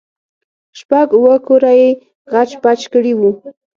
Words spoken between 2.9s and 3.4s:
کړي وو.